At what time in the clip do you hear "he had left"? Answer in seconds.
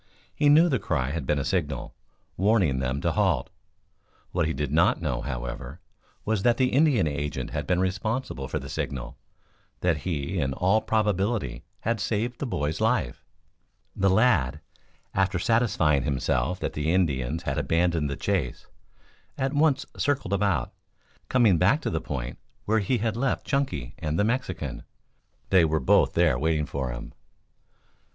22.79-23.45